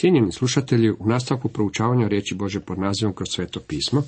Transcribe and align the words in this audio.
Cijenjeni 0.00 0.32
slušatelji, 0.32 0.90
u 0.90 1.06
nastavku 1.06 1.48
proučavanja 1.48 2.08
riječi 2.08 2.34
Bože 2.34 2.60
pod 2.60 2.78
nazivom 2.78 3.14
kroz 3.14 3.28
sveto 3.30 3.60
pismo, 3.60 4.02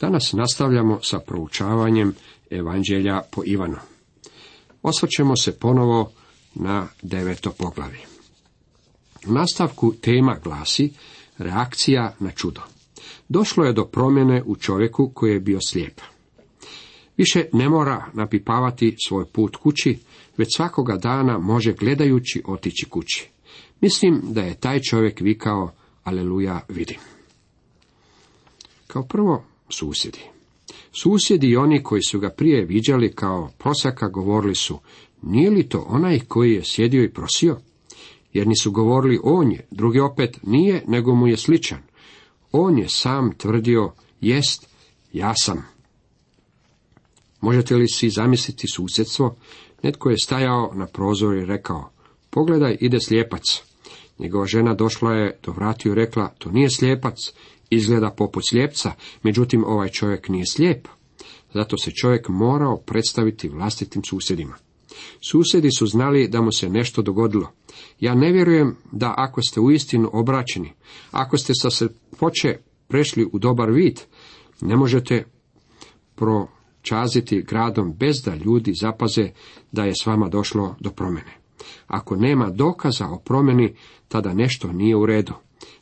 danas 0.00 0.32
nastavljamo 0.32 0.98
sa 1.02 1.18
proučavanjem 1.18 2.14
Evanđelja 2.50 3.22
po 3.30 3.42
Ivanu. 3.46 3.76
Osvrćemo 4.82 5.36
se 5.36 5.58
ponovo 5.58 6.12
na 6.54 6.88
deveto 7.02 7.50
poglavlje. 7.50 7.98
U 9.26 9.32
nastavku 9.32 9.94
tema 10.00 10.36
glasi 10.44 10.92
reakcija 11.38 12.14
na 12.18 12.30
čudo. 12.30 12.60
Došlo 13.28 13.64
je 13.64 13.72
do 13.72 13.84
promjene 13.84 14.42
u 14.46 14.56
čovjeku 14.56 15.10
koji 15.14 15.32
je 15.32 15.40
bio 15.40 15.58
slijep. 15.68 16.00
Više 17.16 17.44
ne 17.52 17.68
mora 17.68 18.04
napipavati 18.12 18.96
svoj 19.06 19.26
put 19.26 19.56
kući, 19.56 19.98
već 20.36 20.56
svakoga 20.56 20.96
dana 20.96 21.38
može 21.38 21.72
gledajući 21.72 22.42
otići 22.46 22.86
kući. 22.90 23.30
Mislim 23.80 24.20
da 24.22 24.42
je 24.42 24.60
taj 24.60 24.80
čovjek 24.80 25.20
vikao, 25.20 25.70
aleluja, 26.04 26.60
vidim. 26.68 26.98
Kao 28.86 29.02
prvo, 29.02 29.44
susjedi. 29.68 30.20
Susjedi 30.92 31.46
i 31.48 31.56
oni 31.56 31.82
koji 31.82 32.02
su 32.02 32.20
ga 32.20 32.30
prije 32.30 32.64
viđali 32.64 33.12
kao 33.12 33.50
prosaka 33.58 34.08
govorili 34.08 34.54
su, 34.54 34.78
nije 35.22 35.50
li 35.50 35.68
to 35.68 35.86
onaj 35.88 36.20
koji 36.20 36.52
je 36.52 36.64
sjedio 36.64 37.04
i 37.04 37.12
prosio? 37.12 37.58
Jer 38.32 38.46
nisu 38.46 38.70
govorili 38.70 39.20
on 39.22 39.52
je, 39.52 39.66
drugi 39.70 40.00
opet 40.00 40.38
nije, 40.42 40.84
nego 40.88 41.14
mu 41.14 41.26
je 41.26 41.36
sličan. 41.36 41.82
On 42.52 42.78
je 42.78 42.88
sam 42.88 43.32
tvrdio, 43.38 43.92
jest, 44.20 44.68
ja 45.12 45.34
sam. 45.36 45.64
Možete 47.40 47.74
li 47.76 47.88
si 47.88 48.10
zamisliti 48.10 48.68
susjedstvo? 48.68 49.36
Netko 49.82 50.10
je 50.10 50.16
stajao 50.18 50.72
na 50.74 50.86
prozoru 50.86 51.36
i 51.36 51.46
rekao, 51.46 51.90
pogledaj, 52.30 52.76
ide 52.80 53.00
slijepac. 53.00 53.69
Njegova 54.20 54.46
žena 54.46 54.74
došla 54.74 55.12
je 55.12 55.38
do 55.42 55.52
vratiju 55.52 55.92
i 55.92 55.94
rekla, 55.94 56.28
to 56.38 56.50
nije 56.50 56.70
slijepac, 56.70 57.16
izgleda 57.70 58.10
poput 58.10 58.42
slijepca, 58.48 58.92
međutim 59.22 59.64
ovaj 59.64 59.88
čovjek 59.88 60.28
nije 60.28 60.44
slijep. 60.46 60.88
Zato 61.54 61.78
se 61.78 61.90
čovjek 61.90 62.28
morao 62.28 62.76
predstaviti 62.76 63.48
vlastitim 63.48 64.02
susjedima. 64.04 64.54
Susjedi 65.20 65.70
su 65.78 65.86
znali 65.86 66.28
da 66.28 66.40
mu 66.40 66.52
se 66.52 66.68
nešto 66.68 67.02
dogodilo. 67.02 67.52
Ja 68.00 68.14
ne 68.14 68.32
vjerujem 68.32 68.76
da 68.92 69.14
ako 69.16 69.42
ste 69.42 69.60
uistinu 69.60 70.10
obraćeni, 70.12 70.72
ako 71.10 71.38
ste 71.38 71.52
sa 71.54 71.88
poče 72.18 72.58
prešli 72.88 73.28
u 73.32 73.38
dobar 73.38 73.70
vid, 73.70 74.00
ne 74.60 74.76
možete 74.76 75.24
pročaziti 76.14 77.42
gradom 77.42 77.92
bez 77.92 78.22
da 78.24 78.34
ljudi 78.34 78.72
zapaze 78.74 79.30
da 79.72 79.84
je 79.84 79.92
s 80.02 80.06
vama 80.06 80.28
došlo 80.28 80.76
do 80.80 80.90
promjene. 80.90 81.39
Ako 81.86 82.16
nema 82.16 82.50
dokaza 82.50 83.08
o 83.08 83.18
promjeni, 83.18 83.74
tada 84.08 84.34
nešto 84.34 84.72
nije 84.72 84.96
u 84.96 85.06
redu. 85.06 85.32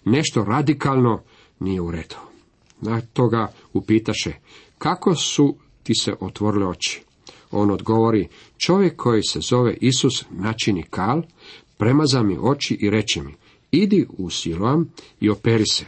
Nešto 0.04 0.44
radikalno 0.44 1.22
nije 1.60 1.80
u 1.80 1.90
redu. 1.90 2.16
Na 2.80 3.00
toga 3.00 3.52
upitaše, 3.72 4.32
kako 4.78 5.14
su 5.14 5.56
ti 5.82 5.92
se 5.94 6.14
otvorile 6.20 6.66
oči? 6.66 7.02
On 7.50 7.70
odgovori, 7.70 8.28
čovjek 8.56 8.96
koji 8.96 9.22
se 9.22 9.40
zove 9.40 9.76
Isus 9.80 10.24
načini 10.30 10.82
kal, 10.82 11.22
premaza 11.76 12.22
mi 12.22 12.38
oči 12.40 12.74
i 12.74 12.90
reče 12.90 13.22
mi, 13.22 13.34
idi 13.70 14.06
u 14.18 14.30
Siloam 14.30 14.90
i 15.20 15.30
operi 15.30 15.66
se. 15.72 15.84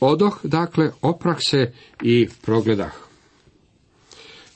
Odoh, 0.00 0.40
dakle, 0.42 0.90
oprah 1.02 1.36
se 1.40 1.72
i 2.02 2.28
progledah. 2.42 2.92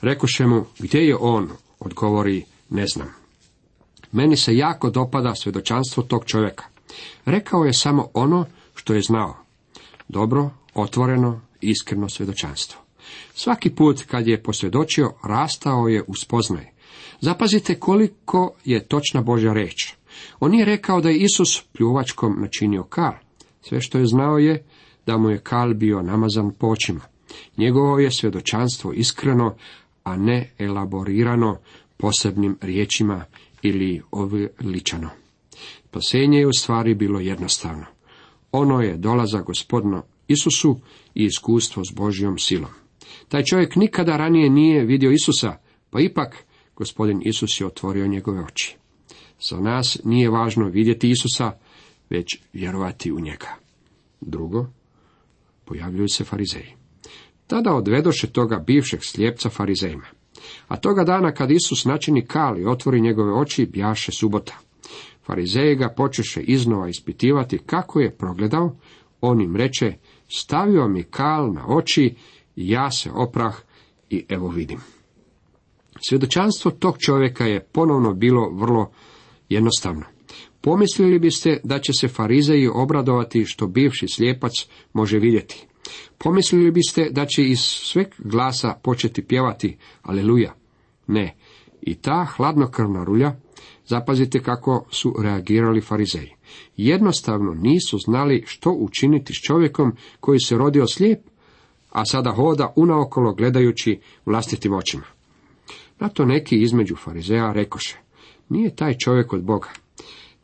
Rekoše 0.01 0.45
mu, 0.45 0.65
gdje 0.79 0.99
je 0.99 1.15
on? 1.15 1.49
Odgovori, 1.79 2.43
ne 2.69 2.85
znam. 2.93 3.26
Meni 4.11 4.37
se 4.37 4.57
jako 4.57 4.89
dopada 4.89 5.35
svjedočanstvo 5.35 6.03
tog 6.03 6.25
čovjeka. 6.25 6.65
Rekao 7.25 7.65
je 7.65 7.73
samo 7.73 8.07
ono 8.13 8.45
što 8.75 8.93
je 8.93 9.01
znao. 9.01 9.35
Dobro, 10.07 10.49
otvoreno, 10.73 11.41
iskreno 11.61 12.09
svjedočanstvo. 12.09 12.81
Svaki 13.33 13.69
put 13.69 14.03
kad 14.03 14.27
je 14.27 14.43
posvjedočio, 14.43 15.13
rastao 15.23 15.87
je 15.87 16.03
u 16.07 16.15
spoznaj. 16.15 16.65
Zapazite 17.21 17.79
koliko 17.79 18.53
je 18.65 18.87
točna 18.87 19.21
Božja 19.21 19.53
reč. 19.53 19.93
On 20.39 20.51
nije 20.51 20.65
rekao 20.65 21.01
da 21.01 21.09
je 21.09 21.17
Isus 21.17 21.63
pljuvačkom 21.73 22.35
načinio 22.41 22.83
kal. 22.83 23.13
Sve 23.61 23.81
što 23.81 23.97
je 23.97 24.05
znao 24.05 24.37
je 24.37 24.63
da 25.05 25.17
mu 25.17 25.29
je 25.29 25.39
kal 25.39 25.73
bio 25.73 26.01
namazan 26.01 26.51
po 26.51 26.67
očima. 26.67 27.01
Njegovo 27.57 27.99
je 27.99 28.11
svjedočanstvo 28.11 28.93
iskreno, 28.93 29.55
a 30.03 30.17
ne 30.17 30.51
elaborirano 30.59 31.57
posebnim 31.97 32.57
riječima 32.61 33.25
ili 33.61 34.01
oviličano. 34.11 35.09
Spasenje 35.97 36.39
je 36.39 36.47
u 36.47 36.53
stvari 36.53 36.95
bilo 36.95 37.19
jednostavno. 37.19 37.85
Ono 38.51 38.81
je 38.81 38.97
dolaza 38.97 39.41
gospodinu 39.41 40.01
Isusu 40.27 40.79
i 41.15 41.23
iskustvo 41.25 41.83
s 41.85 41.95
Božjom 41.95 42.37
silom. 42.37 42.71
Taj 43.27 43.43
čovjek 43.43 43.75
nikada 43.75 44.17
ranije 44.17 44.49
nije 44.49 44.85
vidio 44.85 45.11
Isusa, 45.11 45.57
pa 45.89 45.99
ipak 45.99 46.45
gospodin 46.75 47.21
Isus 47.25 47.61
je 47.61 47.67
otvorio 47.67 48.07
njegove 48.07 48.43
oči. 48.43 48.75
Za 49.49 49.59
nas 49.59 49.99
nije 50.03 50.29
važno 50.29 50.69
vidjeti 50.69 51.09
Isusa, 51.09 51.51
već 52.09 52.39
vjerovati 52.53 53.11
u 53.11 53.19
njega. 53.19 53.55
Drugo, 54.21 54.65
pojavljuju 55.65 56.07
se 56.07 56.23
farizeji. 56.23 56.73
Tada 57.47 57.73
odvedoše 57.73 58.27
toga 58.27 58.63
bivšeg 58.67 58.99
slijepca 59.03 59.49
farizejima. 59.49 60.16
A 60.67 60.77
toga 60.77 61.03
dana 61.03 61.31
kad 61.31 61.51
Isus 61.51 61.85
načini 61.85 62.25
kal 62.25 62.59
i 62.59 62.65
otvori 62.65 63.01
njegove 63.01 63.33
oči, 63.33 63.65
bjaše 63.65 64.11
subota. 64.11 64.57
Farizeji 65.25 65.75
ga 65.75 65.93
počeše 65.97 66.41
iznova 66.41 66.89
ispitivati 66.89 67.57
kako 67.57 67.99
je 67.99 68.17
progledao, 68.17 68.75
on 69.21 69.41
im 69.41 69.55
reče, 69.55 69.93
stavio 70.27 70.87
mi 70.87 71.03
kal 71.03 71.53
na 71.53 71.67
oči 71.67 72.15
ja 72.55 72.91
se 72.91 73.11
oprah 73.11 73.55
i 74.09 74.25
evo 74.29 74.47
vidim. 74.47 74.79
Svjedočanstvo 76.09 76.71
tog 76.71 76.97
čovjeka 76.99 77.45
je 77.45 77.63
ponovno 77.63 78.13
bilo 78.13 78.49
vrlo 78.49 78.91
jednostavno. 79.49 80.03
Pomislili 80.61 81.19
biste 81.19 81.59
da 81.63 81.79
će 81.79 81.93
se 81.93 82.07
farizeji 82.07 82.67
obradovati 82.67 83.45
što 83.45 83.67
bivši 83.67 84.07
slijepac 84.07 84.51
može 84.93 85.19
vidjeti. 85.19 85.67
Pomislili 86.17 86.71
biste 86.71 87.09
da 87.11 87.25
će 87.25 87.43
iz 87.43 87.59
sveg 87.59 88.07
glasa 88.17 88.73
početi 88.83 89.27
pjevati 89.27 89.77
Aleluja. 90.01 90.53
Ne, 91.07 91.35
i 91.81 91.95
ta 91.95 92.27
hladnokrvna 92.35 93.03
rulja, 93.03 93.35
zapazite 93.85 94.39
kako 94.39 94.85
su 94.91 95.15
reagirali 95.19 95.81
farizeji. 95.81 96.33
Jednostavno 96.77 97.53
nisu 97.53 97.97
znali 97.97 98.43
što 98.47 98.71
učiniti 98.71 99.33
s 99.33 99.37
čovjekom 99.37 99.95
koji 100.19 100.39
se 100.39 100.57
rodio 100.57 100.87
slijep, 100.87 101.19
a 101.91 102.05
sada 102.05 102.31
hoda 102.31 102.73
unaokolo 102.75 103.33
gledajući 103.33 103.99
vlastitim 104.25 104.73
očima. 104.73 105.03
Na 105.99 106.09
to 106.09 106.25
neki 106.25 106.61
između 106.61 106.95
farizeja 106.95 107.51
rekoše, 107.51 107.97
nije 108.49 108.75
taj 108.75 108.97
čovjek 108.97 109.33
od 109.33 109.43
Boga, 109.43 109.69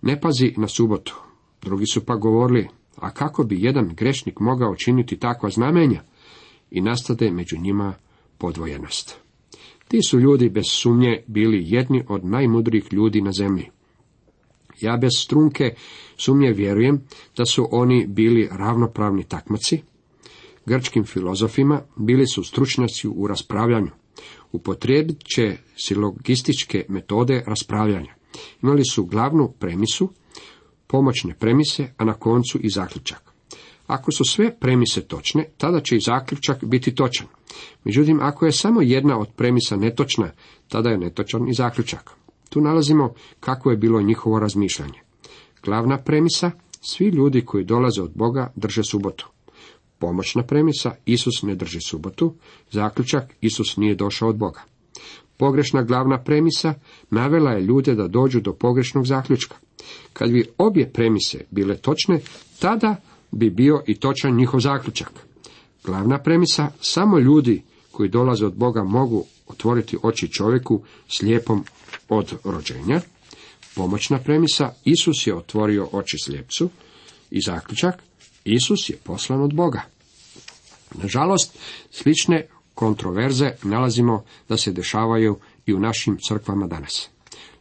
ne 0.02 0.22
pazi 0.22 0.54
na 0.58 0.68
subotu. 0.68 1.16
Drugi 1.62 1.86
su 1.86 2.06
pa 2.06 2.16
govorili, 2.16 2.68
a 2.96 3.12
kako 3.12 3.44
bi 3.44 3.64
jedan 3.64 3.96
grešnik 3.96 4.40
mogao 4.40 4.76
činiti 4.76 5.18
takva 5.20 5.50
znamenja? 5.50 6.02
I 6.72 6.82
nastade 6.82 7.32
među 7.32 7.58
njima 7.58 7.94
podvojenost. 8.38 9.18
Ti 9.88 10.00
su 10.02 10.20
ljudi 10.20 10.50
bez 10.50 10.66
sumnje 10.68 11.24
bili 11.28 11.64
jedni 11.66 12.04
od 12.08 12.26
najmudrijih 12.26 12.94
ljudi 12.94 13.22
na 13.22 13.32
zemlji. 13.32 13.70
Ja 14.82 14.98
bez 14.98 15.12
strunke 15.18 15.76
sumnje 16.18 16.52
vjerujem 16.52 17.02
da 17.38 17.46
su 17.46 17.68
oni 17.72 18.08
bili 18.08 18.50
ravnopravni 18.52 19.24
takmaci, 19.24 19.82
grčkim 20.66 21.04
filozofima 21.04 21.82
bili 21.96 22.28
su 22.28 22.44
stručnjaci 22.44 23.08
u 23.08 23.28
raspravljanju. 23.28 23.92
Upotrijebit 24.52 25.24
će 25.36 25.58
silogističke 25.86 26.86
metode 26.90 27.44
raspravljanja. 27.48 28.14
Imali 28.62 28.86
su 28.86 29.06
glavnu 29.06 29.54
premisu, 29.60 30.10
pomoćne 30.88 31.34
premise, 31.34 31.88
a 31.98 32.06
na 32.06 32.14
koncu 32.14 32.60
i 32.62 32.70
zaključak. 32.70 33.34
Ako 33.88 34.12
su 34.12 34.24
sve 34.26 34.60
premise 34.60 35.02
točne, 35.02 35.46
tada 35.58 35.80
će 35.80 35.96
i 35.96 36.00
zaključak 36.00 36.64
biti 36.64 36.96
točan. 36.96 37.28
Međutim, 37.84 38.20
ako 38.22 38.46
je 38.46 38.52
samo 38.52 38.82
jedna 38.82 39.20
od 39.20 39.28
premisa 39.36 39.76
netočna, 39.76 40.32
tada 40.68 40.90
je 40.90 40.98
netočan 40.98 41.50
i 41.50 41.54
zaključak. 41.54 42.12
Tu 42.50 42.62
nalazimo 42.62 43.14
kako 43.40 43.72
je 43.72 43.78
bilo 43.78 44.02
njihovo 44.02 44.40
razmišljanje. 44.40 45.00
Glavna 45.64 45.98
premisa, 45.98 46.52
svi 46.82 47.06
ljudi 47.06 47.46
koji 47.46 47.64
dolaze 47.64 48.02
od 48.02 48.12
Boga 48.16 48.52
drže 48.56 48.84
subotu. 48.84 49.30
Pomoćna 50.00 50.44
premisa, 50.44 50.92
Isus 51.06 51.44
ne 51.44 51.56
drži 51.56 51.80
subotu, 51.82 52.34
zaključak, 52.72 53.36
Isus 53.42 53.78
nije 53.78 53.96
došao 53.96 54.30
od 54.30 54.36
Boga. 54.36 54.62
Pogrešna 55.38 55.84
glavna 55.84 56.24
premisa 56.24 56.74
navela 57.10 57.52
je 57.52 57.62
ljude 57.62 57.96
da 57.96 58.08
dođu 58.08 58.42
do 58.42 58.54
pogrešnog 58.54 59.06
zaključka. 59.06 59.56
Kad 60.14 60.32
bi 60.32 60.50
obje 60.58 60.94
premise 60.94 61.40
bile 61.52 61.78
točne, 61.78 62.20
tada 62.60 62.96
bi 63.32 63.50
bio 63.50 63.84
i 63.88 63.96
točan 63.96 64.36
njihov 64.36 64.60
zaključak. 64.60 65.12
Glavna 65.84 66.20
premisa, 66.20 66.72
samo 66.82 67.20
ljudi 67.20 67.64
koji 67.92 68.10
dolaze 68.10 68.46
od 68.46 68.54
Boga 68.54 68.84
mogu 68.84 69.26
otvoriti 69.48 69.98
oči 70.04 70.32
čovjeku 70.32 70.84
slijepom 71.08 71.64
od 72.10 72.34
rođenja. 72.44 73.02
Pomoćna 73.76 74.20
premisa, 74.20 74.74
Isus 74.86 75.28
je 75.28 75.36
otvorio 75.36 75.90
oči 75.92 76.18
slijepcu. 76.24 76.70
I 77.32 77.42
zaključak, 77.42 78.04
Isus 78.44 78.90
je 78.90 78.98
poslan 79.04 79.42
od 79.42 79.54
Boga. 79.54 79.82
Nažalost, 80.96 81.58
slične 81.92 82.48
kontroverze 82.74 83.52
nalazimo 83.64 84.24
da 84.50 84.58
se 84.58 84.72
dešavaju 84.72 85.40
i 85.66 85.74
u 85.74 85.80
našim 85.80 86.18
crkvama 86.28 86.68
danas. 86.68 87.10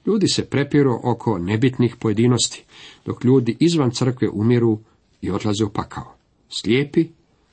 Ljudi 0.06 0.28
se 0.28 0.44
prepiru 0.44 1.00
oko 1.02 1.38
nebitnih 1.38 1.96
pojedinosti, 1.96 2.64
dok 3.06 3.24
ljudi 3.24 3.56
izvan 3.60 3.90
crkve 3.90 4.28
umiru 4.28 4.78
i 5.20 5.30
odlaze 5.30 5.64
u 5.64 5.70
pakao. 5.70 6.14
Slijepi 6.48 7.08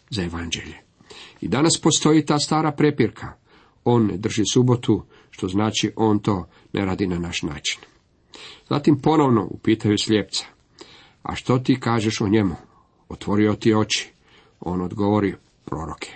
za 0.10 0.24
evanđelje. 0.24 0.76
I 1.42 1.48
danas 1.48 1.80
postoji 1.84 2.26
ta 2.26 2.40
stara 2.40 2.72
prepirka. 2.72 3.34
On 3.84 4.06
ne 4.06 4.18
drži 4.18 4.44
subotu, 4.54 5.04
što 5.30 5.48
znači 5.48 5.92
on 5.96 6.20
to 6.20 6.48
ne 6.74 6.86
radi 6.86 7.08
na 7.08 7.20
naš 7.20 7.44
način. 7.44 7.80
Zatim 8.70 9.02
ponovno 9.02 9.48
upitaju 9.52 9.98
slijepca. 9.98 10.46
A 11.24 11.36
što 11.36 11.60
ti 11.60 11.80
kažeš 11.80 12.22
o 12.22 12.28
njemu? 12.28 12.56
Otvorio 13.10 13.56
ti 13.56 13.74
oči. 13.74 14.12
On 14.60 14.82
odgovori 14.82 15.36
proroke. 15.66 16.12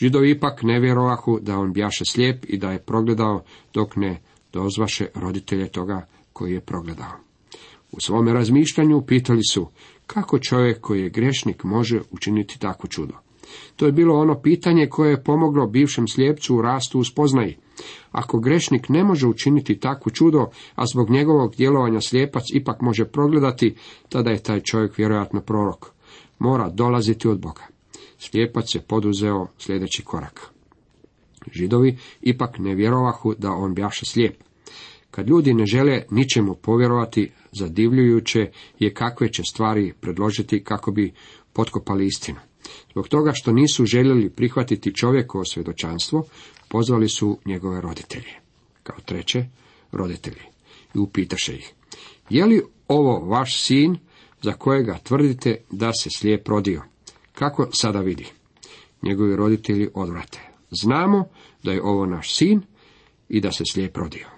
Židovi 0.00 0.30
ipak 0.30 0.62
ne 0.62 0.80
vjerovahu 0.80 1.38
da 1.40 1.58
on 1.58 1.72
bjaše 1.72 2.04
slijep 2.04 2.44
i 2.48 2.58
da 2.58 2.70
je 2.70 2.78
progledao 2.78 3.42
dok 3.74 3.96
ne 3.96 4.20
dozvaše 4.62 5.06
roditelje 5.14 5.68
toga 5.68 6.06
koji 6.32 6.52
je 6.52 6.60
progledao. 6.60 7.12
U 7.92 8.00
svome 8.00 8.32
razmišljanju 8.32 9.06
pitali 9.06 9.42
su 9.52 9.68
kako 10.06 10.38
čovjek 10.38 10.80
koji 10.80 11.02
je 11.02 11.10
grešnik 11.10 11.64
može 11.64 12.00
učiniti 12.10 12.58
takvo 12.58 12.88
čudo. 12.88 13.14
To 13.76 13.86
je 13.86 13.92
bilo 13.92 14.14
ono 14.20 14.40
pitanje 14.42 14.86
koje 14.86 15.10
je 15.10 15.22
pomoglo 15.24 15.66
bivšem 15.66 16.08
slijepcu 16.08 16.56
u 16.56 16.62
rastu 16.62 16.98
u 16.98 17.04
spoznaji. 17.04 17.56
Ako 18.12 18.40
grešnik 18.40 18.88
ne 18.88 19.04
može 19.04 19.26
učiniti 19.26 19.80
takvo 19.80 20.12
čudo, 20.12 20.46
a 20.74 20.86
zbog 20.86 21.10
njegovog 21.10 21.56
djelovanja 21.56 22.00
slijepac 22.00 22.42
ipak 22.54 22.80
može 22.80 23.04
progledati, 23.04 23.74
tada 24.08 24.30
je 24.30 24.42
taj 24.42 24.60
čovjek 24.60 24.98
vjerojatno 24.98 25.40
prorok. 25.40 25.86
Mora 26.38 26.70
dolaziti 26.70 27.28
od 27.28 27.40
Boga. 27.40 27.66
Slijepac 28.18 28.74
je 28.74 28.80
poduzeo 28.80 29.46
sljedeći 29.58 30.04
korak. 30.04 30.50
Židovi 31.52 31.98
ipak 32.20 32.58
ne 32.58 32.74
vjerovahu 32.74 33.34
da 33.38 33.50
on 33.52 33.74
bjaše 33.74 34.06
slijep. 34.06 34.47
Kad 35.10 35.28
ljudi 35.28 35.54
ne 35.54 35.66
žele 35.66 36.02
ničemu 36.10 36.54
povjerovati, 36.54 37.30
zadivljujuće 37.52 38.50
je 38.78 38.94
kakve 38.94 39.32
će 39.32 39.42
stvari 39.42 39.92
predložiti 40.00 40.64
kako 40.64 40.90
bi 40.90 41.12
potkopali 41.52 42.06
istinu. 42.06 42.38
Zbog 42.90 43.08
toga 43.08 43.32
što 43.34 43.52
nisu 43.52 43.86
željeli 43.86 44.30
prihvatiti 44.30 44.94
čovjekovo 44.94 45.44
svjedočanstvo, 45.44 46.24
pozvali 46.68 47.08
su 47.08 47.38
njegove 47.46 47.80
roditelje. 47.80 48.32
Kao 48.82 48.96
treće, 49.04 49.44
roditelji. 49.92 50.42
I 50.94 50.98
upitaše 50.98 51.54
ih, 51.54 51.72
je 52.30 52.46
li 52.46 52.62
ovo 52.88 53.18
vaš 53.18 53.62
sin 53.62 53.96
za 54.42 54.52
kojega 54.52 54.98
tvrdite 55.02 55.56
da 55.70 55.92
se 55.92 56.10
slijep 56.10 56.48
rodio? 56.48 56.82
Kako 57.32 57.68
sada 57.72 58.00
vidi? 58.00 58.26
Njegovi 59.02 59.36
roditelji 59.36 59.88
odvrate. 59.94 60.40
Znamo 60.70 61.24
da 61.62 61.72
je 61.72 61.82
ovo 61.82 62.06
naš 62.06 62.34
sin 62.34 62.62
i 63.28 63.40
da 63.40 63.52
se 63.52 63.64
slijep 63.72 63.96
rodio. 63.96 64.37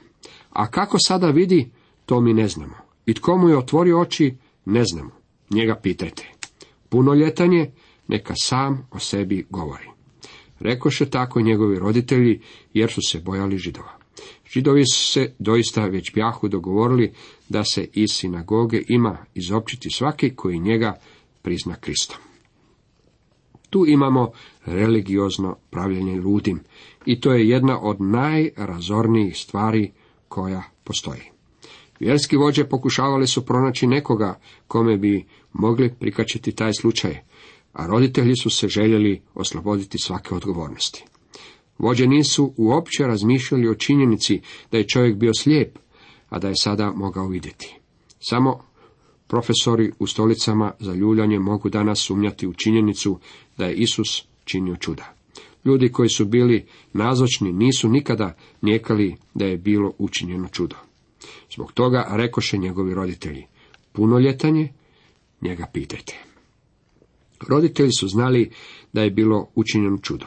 A 0.51 0.71
kako 0.71 0.99
sada 0.99 1.31
vidi, 1.31 1.71
to 2.07 2.21
mi 2.21 2.35
ne 2.35 2.49
znamo. 2.49 2.75
I 3.07 3.15
tko 3.15 3.39
mu 3.39 3.49
je 3.49 3.59
otvorio 3.59 4.01
oči, 4.01 4.37
ne 4.65 4.85
znamo. 4.85 5.11
Njega 5.51 5.75
pitajte. 5.83 6.29
Punoljetan 6.89 7.53
je, 7.53 7.73
neka 8.09 8.35
sam 8.37 8.89
o 8.91 8.99
sebi 8.99 9.47
govori. 9.51 9.87
Rekoše 10.61 11.11
tako 11.11 11.41
njegovi 11.41 11.79
roditelji, 11.79 12.41
jer 12.75 12.91
su 12.91 13.01
se 13.03 13.21
bojali 13.21 13.59
židova. 13.59 14.01
Židovi 14.53 14.83
se 14.93 15.35
doista 15.39 15.87
već 15.87 16.15
bjahu 16.15 16.49
dogovorili 16.49 17.13
da 17.49 17.65
se 17.65 17.89
iz 17.93 18.11
sinagoge 18.13 18.83
ima 18.89 19.19
izopćiti 19.35 19.91
svaki 19.91 20.31
koji 20.31 20.59
njega 20.59 21.01
prizna 21.43 21.75
Kristom. 21.75 22.19
Tu 23.71 23.85
imamo 23.87 24.31
religiozno 24.65 25.57
pravljenje 25.71 26.21
ludim 26.21 26.61
i 27.07 27.21
to 27.21 27.33
je 27.33 27.49
jedna 27.49 27.81
od 27.83 28.01
najrazornijih 28.01 29.37
stvari 29.37 29.93
koja 30.31 30.63
postoji. 30.85 31.21
Vjerski 32.01 32.37
vođe 32.37 32.65
pokušavali 32.65 33.27
su 33.27 33.47
pronaći 33.47 33.87
nekoga 33.87 34.41
kome 34.69 34.97
bi 34.97 35.27
mogli 35.53 35.95
prikačiti 36.01 36.53
taj 36.53 36.73
slučaj, 36.81 37.19
a 37.73 37.87
roditelji 37.87 38.37
su 38.37 38.51
se 38.51 38.69
željeli 38.69 39.23
osloboditi 39.35 39.99
svake 39.99 40.35
odgovornosti. 40.35 41.05
Vođe 41.79 42.07
nisu 42.07 42.55
uopće 42.57 43.07
razmišljali 43.07 43.69
o 43.69 43.75
činjenici 43.75 44.41
da 44.71 44.79
je 44.79 44.89
čovjek 44.89 45.17
bio 45.17 45.35
slijep, 45.35 45.79
a 46.29 46.39
da 46.39 46.49
je 46.49 46.55
sada 46.57 46.93
mogao 46.93 47.29
vidjeti. 47.29 47.77
Samo 48.21 48.61
profesori 49.27 49.93
u 49.99 50.07
stolicama 50.07 50.73
za 50.79 50.95
ljuljanje 50.95 51.39
mogu 51.39 51.69
danas 51.69 51.99
sumnjati 51.99 52.47
u 52.47 52.55
činjenicu 52.55 53.19
da 53.57 53.67
je 53.67 53.75
Isus 53.75 54.25
činio 54.45 54.77
čuda. 54.77 55.20
Ljudi 55.65 55.93
koji 55.93 56.09
su 56.09 56.25
bili 56.25 56.67
nazočni 56.93 57.53
nisu 57.53 57.89
nikada 57.89 58.37
nijekali 58.63 59.17
da 59.35 59.45
je 59.45 59.57
bilo 59.57 59.93
učinjeno 59.99 60.49
čudo. 60.49 60.77
Zbog 61.55 61.73
toga 61.73 62.07
rekoše 62.11 62.59
njegovi 62.59 62.95
roditelji, 62.95 63.45
punoljetanje, 63.93 64.73
njega 65.41 65.67
pitajte. 65.73 66.19
Roditelji 67.49 67.91
su 67.99 68.09
znali 68.09 68.51
da 68.93 69.03
je 69.03 69.11
bilo 69.11 69.49
učinjeno 69.55 69.99
čudo. 69.99 70.27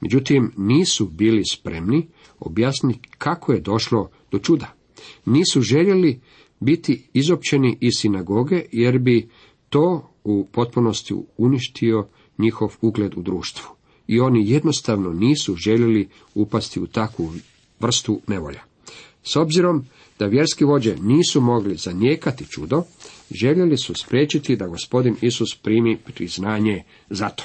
Međutim, 0.00 0.52
nisu 0.56 1.08
bili 1.08 1.42
spremni 1.52 2.08
objasniti 2.40 3.08
kako 3.18 3.52
je 3.52 3.60
došlo 3.60 4.10
do 4.30 4.38
čuda. 4.38 4.74
Nisu 5.24 5.60
željeli 5.60 6.20
biti 6.60 7.08
izopćeni 7.12 7.78
iz 7.80 7.92
sinagoge, 7.96 8.62
jer 8.72 8.98
bi 8.98 9.28
to 9.68 10.12
u 10.24 10.48
potpunosti 10.52 11.14
uništio 11.36 12.08
njihov 12.38 12.76
ugled 12.80 13.12
u 13.16 13.22
društvu. 13.22 13.81
I 14.06 14.20
oni 14.20 14.50
jednostavno 14.50 15.12
nisu 15.12 15.56
željeli 15.56 16.08
upasti 16.34 16.80
u 16.80 16.86
takvu 16.86 17.32
vrstu 17.80 18.20
nevolja. 18.26 18.60
S 19.22 19.36
obzirom 19.36 19.84
da 20.18 20.26
vjerski 20.26 20.64
vođe 20.64 20.96
nisu 20.96 21.40
mogli 21.40 21.76
zanijekati 21.76 22.46
čudo, 22.50 22.82
željeli 23.30 23.76
su 23.76 23.94
spriječiti 23.94 24.56
da 24.56 24.66
gospodin 24.66 25.16
Isus 25.20 25.56
primi 25.62 25.96
priznanje 25.96 26.82
za 27.10 27.28
to. 27.28 27.44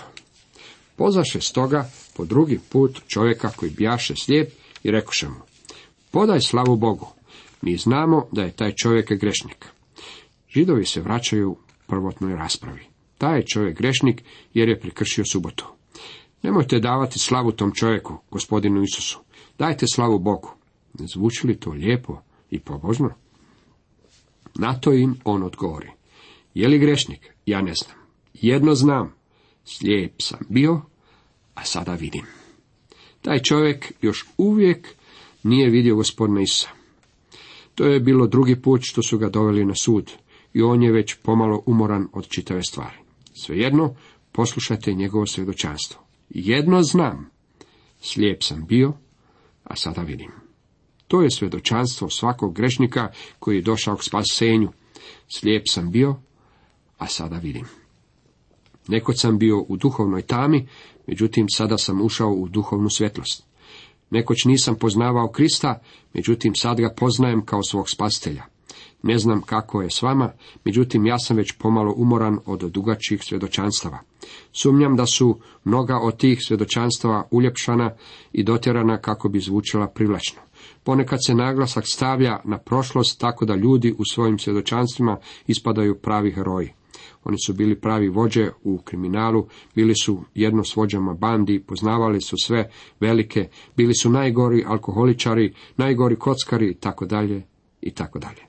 Pozvaše 0.95 1.41
stoga 1.41 1.89
po 2.15 2.25
drugi 2.25 2.59
put 2.69 2.99
čovjeka 3.07 3.49
koji 3.49 3.71
bijaše 3.71 4.15
slijep 4.15 4.49
i 4.83 4.91
rekoše 4.91 5.27
mu, 5.27 5.41
podaj 6.11 6.41
slavu 6.41 6.75
Bogu, 6.75 7.07
mi 7.61 7.77
znamo 7.77 8.27
da 8.31 8.43
je 8.43 8.51
taj 8.51 8.71
čovjek 8.71 9.11
grešnik. 9.11 9.65
Židovi 10.55 10.85
se 10.85 11.01
vraćaju 11.01 11.57
prvotnoj 11.87 12.35
raspravi. 12.35 12.81
Taj 13.17 13.39
je 13.39 13.45
čovjek 13.45 13.77
grešnik 13.77 14.23
jer 14.53 14.69
je 14.69 14.79
prekršio 14.79 15.25
subotu. 15.31 15.76
Nemojte 16.43 16.79
davati 16.79 17.19
slavu 17.19 17.51
tom 17.51 17.71
čovjeku, 17.71 18.17
gospodinu 18.31 18.83
Isusu. 18.83 19.19
Dajte 19.59 19.87
slavu 19.87 20.19
Bogu. 20.19 20.49
Ne 20.99 21.07
zvuči 21.07 21.47
li 21.47 21.59
to 21.59 21.71
lijepo 21.71 22.21
i 22.49 22.59
pobožno? 22.59 23.09
Na 24.55 24.79
to 24.79 24.93
im 24.93 25.15
on 25.23 25.43
odgovori. 25.43 25.91
Je 26.53 26.67
li 26.67 26.79
grešnik? 26.79 27.33
Ja 27.45 27.61
ne 27.61 27.73
znam. 27.73 27.97
Jedno 28.33 28.75
znam. 28.75 29.13
Slijep 29.65 30.13
sam 30.21 30.39
bio, 30.49 30.81
a 31.55 31.63
sada 31.63 31.93
vidim. 31.93 32.25
Taj 33.21 33.39
čovjek 33.39 33.93
još 34.01 34.25
uvijek 34.37 34.87
nije 35.43 35.69
vidio 35.69 35.95
gospodina 35.95 36.41
Isusa. 36.41 36.69
To 37.75 37.85
je 37.85 37.99
bilo 37.99 38.27
drugi 38.27 38.61
put 38.61 38.81
što 38.83 39.03
su 39.03 39.17
ga 39.17 39.29
doveli 39.29 39.65
na 39.65 39.75
sud 39.75 40.11
i 40.53 40.61
on 40.61 40.83
je 40.83 40.91
već 40.91 41.15
pomalo 41.23 41.63
umoran 41.65 42.07
od 42.13 42.27
čitave 42.27 42.63
stvari. 42.63 42.97
Svejedno, 43.33 43.95
poslušajte 44.31 44.93
njegovo 44.93 45.25
svjedočanstvo. 45.25 46.06
Jedno 46.39 46.83
znam, 46.83 47.29
slijep 48.01 48.43
sam 48.43 48.65
bio, 48.65 48.93
a 49.63 49.75
sada 49.75 50.01
vidim. 50.01 50.31
To 51.07 51.21
je 51.21 51.31
svjedočanstvo 51.31 52.09
svakog 52.09 52.55
grešnika 52.55 53.11
koji 53.39 53.55
je 53.55 53.61
došao 53.61 53.95
k 53.95 54.03
spasenju. 54.03 54.71
Slijep 55.27 55.63
sam 55.69 55.91
bio, 55.91 56.15
a 56.97 57.07
sada 57.07 57.37
vidim. 57.37 57.65
Nekoć 58.87 59.21
sam 59.21 59.37
bio 59.37 59.65
u 59.67 59.77
duhovnoj 59.77 60.21
tami, 60.21 60.67
međutim 61.07 61.45
sada 61.49 61.77
sam 61.77 62.01
ušao 62.01 62.29
u 62.29 62.47
duhovnu 62.47 62.89
svjetlost. 62.89 63.43
Nekoć 64.09 64.45
nisam 64.45 64.75
poznavao 64.75 65.31
Krista, 65.31 65.81
međutim 66.13 66.55
sad 66.55 66.77
ga 66.77 66.93
poznajem 66.97 67.45
kao 67.45 67.63
svog 67.63 67.89
spastelja. 67.89 68.43
Ne 69.03 69.17
znam 69.17 69.41
kako 69.41 69.81
je 69.81 69.89
s 69.89 70.01
vama, 70.01 70.31
međutim 70.63 71.05
ja 71.05 71.19
sam 71.19 71.37
već 71.37 71.51
pomalo 71.51 71.93
umoran 71.97 72.39
od 72.45 72.59
dugačih 72.59 73.23
svjedočanstava. 73.23 73.99
Sumnjam 74.51 74.95
da 74.95 75.05
su 75.05 75.39
mnoga 75.63 75.97
od 75.97 76.17
tih 76.17 76.39
svjedočanstava 76.47 77.27
uljepšana 77.31 77.95
i 78.33 78.43
dotjerana 78.43 78.97
kako 78.97 79.29
bi 79.29 79.39
zvučala 79.39 79.87
privlačno. 79.87 80.41
Ponekad 80.83 81.19
se 81.25 81.35
naglasak 81.35 81.83
stavlja 81.87 82.39
na 82.43 82.57
prošlost 82.57 83.19
tako 83.19 83.45
da 83.45 83.55
ljudi 83.55 83.95
u 83.97 84.03
svojim 84.11 84.39
svjedočanstvima 84.39 85.17
ispadaju 85.47 85.99
pravi 85.99 86.31
heroji. 86.31 86.73
Oni 87.23 87.37
su 87.45 87.53
bili 87.53 87.79
pravi 87.79 88.09
vođe 88.09 88.49
u 88.63 88.77
kriminalu, 88.77 89.47
bili 89.75 89.95
su 89.95 90.23
jedno 90.35 90.63
s 90.63 90.75
vođama 90.75 91.13
bandi, 91.13 91.63
poznavali 91.67 92.21
su 92.21 92.35
sve 92.43 92.69
velike, 92.99 93.49
bili 93.75 93.93
su 93.93 94.09
najgori 94.09 94.63
alkoholičari, 94.67 95.53
najgori 95.77 96.15
kockari 96.15 96.69
i 96.71 96.73
tako 96.73 97.05
dalje 97.05 97.43
i 97.81 97.91
tako 97.91 98.19
dalje. 98.19 98.46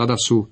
Tada 0.00 0.14
su 0.26 0.46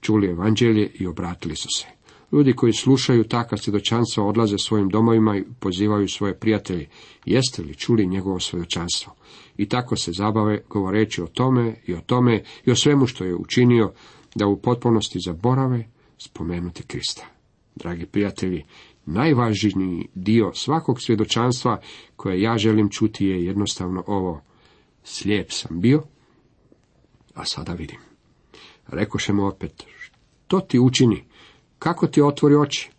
čuli 0.00 0.26
evanđelje 0.26 0.90
i 0.94 1.06
obratili 1.06 1.56
su 1.56 1.68
se. 1.76 1.86
Ljudi 2.32 2.52
koji 2.52 2.72
slušaju 2.72 3.24
takva 3.24 3.58
svjedočanstva 3.58 4.24
odlaze 4.24 4.58
svojim 4.58 4.88
domovima 4.88 5.36
i 5.36 5.44
pozivaju 5.60 6.08
svoje 6.08 6.38
prijatelje. 6.38 6.88
Jeste 7.24 7.62
li 7.62 7.74
čuli 7.74 8.06
njegovo 8.06 8.40
svjedočanstvo? 8.40 9.14
I 9.56 9.68
tako 9.68 9.96
se 9.96 10.12
zabave 10.12 10.62
govoreći 10.68 11.22
o 11.22 11.26
tome 11.26 11.76
i 11.86 11.94
o 11.94 12.00
tome 12.00 12.42
i 12.64 12.70
o 12.70 12.76
svemu 12.76 13.06
što 13.06 13.24
je 13.24 13.34
učinio, 13.34 13.92
da 14.34 14.46
u 14.46 14.60
potpunosti 14.60 15.18
zaborave 15.26 15.88
spomenuti 16.18 16.82
Krista. 16.82 17.26
Dragi 17.74 18.06
prijatelji, 18.06 18.64
najvažniji 19.06 20.08
dio 20.14 20.52
svakog 20.54 21.00
svjedočanstva 21.00 21.80
koje 22.16 22.40
ja 22.40 22.58
želim 22.58 22.88
čuti 22.90 23.26
je 23.26 23.44
jednostavno 23.44 24.04
ovo. 24.06 24.40
Slijep 25.04 25.52
sam 25.52 25.80
bio, 25.80 26.02
a 27.34 27.44
sada 27.44 27.72
vidim. 27.72 28.13
Rekoše 28.88 29.32
mu 29.32 29.46
opet, 29.46 29.84
što 29.98 30.60
ti 30.60 30.78
učini? 30.78 31.24
Kako 31.78 32.06
ti 32.06 32.22
otvori 32.22 32.54
oči? 32.54 32.90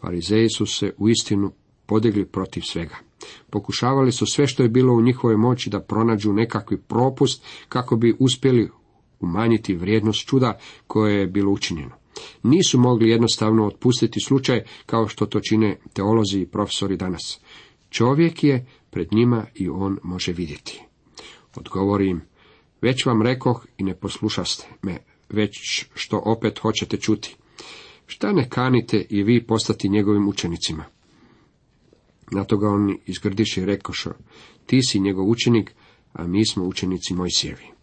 Farizeji 0.00 0.48
su 0.56 0.66
se 0.66 0.94
u 0.98 1.08
istinu 1.08 1.52
podigli 1.86 2.26
protiv 2.26 2.60
svega. 2.60 2.96
Pokušavali 3.50 4.12
su 4.12 4.26
sve 4.26 4.46
što 4.46 4.62
je 4.62 4.68
bilo 4.68 4.94
u 4.94 5.02
njihovoj 5.02 5.36
moći 5.36 5.70
da 5.70 5.80
pronađu 5.80 6.32
nekakvi 6.32 6.78
propust 6.78 7.44
kako 7.68 7.96
bi 7.96 8.16
uspjeli 8.18 8.70
umanjiti 9.20 9.74
vrijednost 9.74 10.26
čuda 10.26 10.58
koje 10.86 11.20
je 11.20 11.26
bilo 11.26 11.52
učinjeno. 11.52 11.94
Nisu 12.42 12.78
mogli 12.78 13.08
jednostavno 13.08 13.66
otpustiti 13.66 14.20
slučaj 14.20 14.62
kao 14.86 15.08
što 15.08 15.26
to 15.26 15.40
čine 15.40 15.76
teolozi 15.92 16.40
i 16.40 16.46
profesori 16.46 16.96
danas. 16.96 17.40
Čovjek 17.90 18.44
je 18.44 18.66
pred 18.90 19.12
njima 19.12 19.46
i 19.54 19.68
on 19.68 19.98
može 20.02 20.32
vidjeti. 20.32 20.82
Odgovori 21.56 22.08
im, 22.08 22.20
već 22.80 23.06
vam 23.06 23.22
rekoh 23.22 23.66
i 23.78 23.82
ne 23.82 23.94
poslušaste 23.94 24.66
me, 24.82 24.98
već 25.34 25.84
što 25.94 26.22
opet 26.24 26.58
hoćete 26.58 26.96
čuti. 26.96 27.36
Šta 28.06 28.32
ne 28.32 28.48
kanite 28.48 29.06
i 29.10 29.22
vi 29.22 29.46
postati 29.46 29.88
njegovim 29.88 30.28
učenicima? 30.28 30.84
Na 32.32 32.44
to 32.44 32.56
ga 32.56 32.68
oni 32.68 32.98
izgrdiše 33.06 33.62
i 33.62 33.64
rekošo, 33.64 34.10
ti 34.66 34.80
si 34.82 35.00
njegov 35.00 35.28
učenik, 35.28 35.74
a 36.12 36.26
mi 36.26 36.46
smo 36.46 36.64
učenici 36.64 37.14
Mojsijevi. 37.14 37.74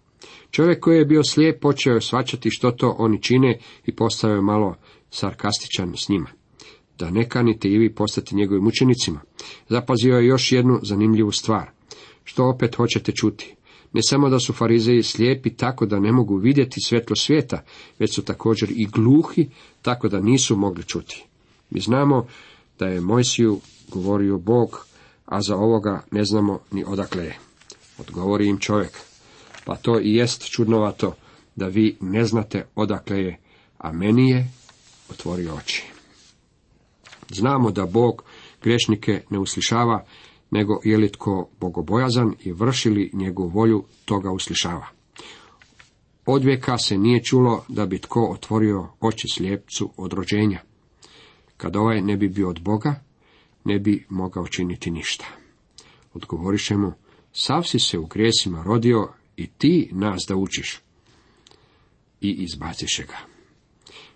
Čovjek 0.51 0.79
koji 0.79 0.97
je 0.97 1.05
bio 1.05 1.23
slijep 1.23 1.61
počeo 1.61 1.93
je 1.93 2.01
svačati 2.01 2.49
što 2.51 2.71
to 2.71 2.95
oni 2.99 3.21
čine 3.21 3.59
i 3.85 3.95
postao 3.95 4.31
je 4.31 4.41
malo 4.41 4.75
sarkastičan 5.09 5.93
s 5.97 6.09
njima. 6.09 6.29
Da 6.99 7.11
ne 7.11 7.29
kanite 7.29 7.69
i 7.69 7.77
vi 7.77 7.95
postati 7.95 8.35
njegovim 8.35 8.67
učenicima. 8.67 9.21
Zapazio 9.69 10.17
je 10.17 10.27
još 10.27 10.51
jednu 10.51 10.79
zanimljivu 10.83 11.31
stvar. 11.31 11.69
Što 12.23 12.45
opet 12.45 12.75
hoćete 12.75 13.11
čuti? 13.11 13.55
Ne 13.93 14.01
samo 14.03 14.29
da 14.29 14.39
su 14.39 14.53
farizeji 14.53 15.03
slijepi 15.03 15.49
tako 15.49 15.85
da 15.85 15.99
ne 15.99 16.11
mogu 16.11 16.35
vidjeti 16.35 16.81
svjetlo 16.81 17.15
svijeta, 17.15 17.63
već 17.99 18.15
su 18.15 18.21
također 18.21 18.71
i 18.71 18.85
gluhi 18.85 19.49
tako 19.81 20.09
da 20.09 20.19
nisu 20.19 20.57
mogli 20.57 20.83
čuti. 20.83 21.25
Mi 21.69 21.79
znamo 21.79 22.27
da 22.79 22.87
je 22.87 23.01
Mojsiju 23.01 23.59
govorio 23.89 24.37
Bog, 24.37 24.85
a 25.25 25.41
za 25.41 25.55
ovoga 25.55 26.03
ne 26.11 26.25
znamo 26.25 26.59
ni 26.71 26.83
odakle 26.87 27.23
je. 27.23 27.37
Odgovori 27.97 28.47
im 28.47 28.57
čovjek. 28.57 28.97
Pa 29.65 29.75
to 29.75 29.99
i 29.99 30.13
jest 30.13 30.49
čudnovato 30.49 31.15
da 31.55 31.67
vi 31.67 31.97
ne 32.01 32.25
znate 32.25 32.65
odakle 32.75 33.21
je, 33.21 33.39
a 33.77 33.91
meni 33.91 34.29
je 34.29 34.51
otvorio 35.09 35.55
oči. 35.55 35.83
Znamo 37.29 37.71
da 37.71 37.85
Bog 37.85 38.23
grešnike 38.63 39.23
ne 39.29 39.39
uslišava, 39.39 40.05
nego 40.51 40.79
je 40.83 40.97
li 40.97 41.11
tko 41.11 41.49
bogobojazan 41.59 42.35
i 42.43 42.51
vršili 42.51 43.09
njegovu 43.13 43.49
volju, 43.49 43.83
toga 44.05 44.31
uslišava. 44.31 44.87
Od 46.25 46.43
vijeka 46.43 46.77
se 46.77 46.97
nije 46.97 47.23
čulo 47.23 47.65
da 47.67 47.85
bi 47.85 47.99
tko 47.99 48.25
otvorio 48.25 48.87
oči 48.99 49.27
slijepcu 49.33 49.89
od 49.97 50.13
rođenja. 50.13 50.59
Kad 51.57 51.75
ovaj 51.75 52.01
ne 52.01 52.17
bi 52.17 52.29
bio 52.29 52.49
od 52.49 52.61
Boga, 52.61 52.95
ne 53.63 53.79
bi 53.79 54.05
mogao 54.09 54.47
činiti 54.47 54.91
ništa. 54.91 55.25
Odgovoriše 56.13 56.77
mu, 56.77 56.93
sav 57.33 57.63
si 57.63 57.79
se 57.79 57.99
u 57.99 58.05
grijesima 58.05 58.63
rodio 58.63 59.07
i 59.37 59.47
ti 59.47 59.89
nas 59.91 60.25
da 60.27 60.35
učiš. 60.35 60.79
I 62.21 62.31
izbaciše 62.31 63.03
ga. 63.03 63.17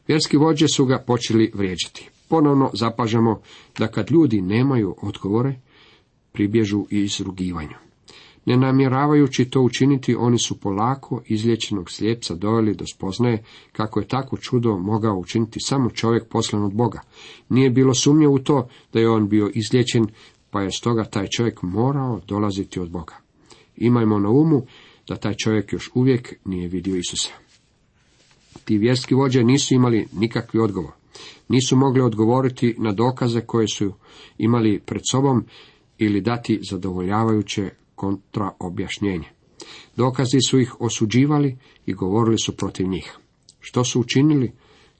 Vjerski 0.08 0.38
vođe 0.38 0.68
su 0.68 0.86
ga 0.86 1.04
počeli 1.08 1.52
vrijeđati. 1.54 2.10
Ponovno 2.30 2.70
zapažamo 2.74 3.42
da 3.80 3.88
kad 3.88 4.12
ljudi 4.12 4.42
nemaju 4.42 4.96
odgovore, 5.02 5.60
pribježu 6.36 6.86
i 6.90 7.00
izrugivanju. 7.00 7.76
Ne 8.46 8.58
namjeravajući 8.58 9.46
to 9.46 9.62
učiniti, 9.62 10.16
oni 10.16 10.40
su 10.40 10.60
polako 10.60 11.22
izlječenog 11.26 11.92
slijepca 11.92 12.36
doveli 12.36 12.76
do 12.76 12.86
spoznaje 12.94 13.44
kako 13.72 14.00
je 14.00 14.08
tako 14.08 14.38
čudo 14.38 14.78
mogao 14.78 15.18
učiniti 15.18 15.60
samo 15.60 15.90
čovjek 15.90 16.28
poslan 16.30 16.64
od 16.64 16.74
Boga. 16.74 17.02
Nije 17.50 17.70
bilo 17.70 17.94
sumnje 17.94 18.28
u 18.28 18.40
to 18.40 18.68
da 18.94 19.00
je 19.00 19.10
on 19.10 19.30
bio 19.30 19.52
izlječen, 19.54 20.08
pa 20.50 20.62
je 20.62 20.72
stoga 20.72 21.04
taj 21.04 21.28
čovjek 21.28 21.62
morao 21.62 22.22
dolaziti 22.28 22.80
od 22.80 22.90
Boga. 22.90 23.16
Imajmo 23.78 24.20
na 24.20 24.30
umu 24.30 24.62
da 25.08 25.16
taj 25.16 25.34
čovjek 25.34 25.74
još 25.74 25.92
uvijek 25.94 26.34
nije 26.46 26.68
vidio 26.68 26.96
Isusa. 26.96 27.32
Ti 28.66 28.78
vjerski 28.78 29.16
vođe 29.16 29.44
nisu 29.44 29.74
imali 29.74 30.08
nikakvi 30.14 30.60
odgovor. 30.60 30.92
Nisu 31.48 31.76
mogli 31.76 32.02
odgovoriti 32.02 32.76
na 32.78 32.92
dokaze 32.92 33.42
koje 33.42 33.68
su 33.68 33.94
imali 34.38 34.80
pred 34.80 35.02
sobom 35.12 35.46
ili 35.98 36.22
dati 36.22 36.60
zadovoljavajuće 36.70 37.70
kontraobjašnjenje. 37.96 39.28
Dokazi 39.96 40.38
su 40.48 40.60
ih 40.60 40.82
osuđivali 40.82 41.58
i 41.86 41.94
govorili 41.94 42.38
su 42.38 42.58
protiv 42.58 42.88
njih. 42.88 43.18
Što 43.60 43.84
su 43.84 44.00
učinili? 44.00 44.52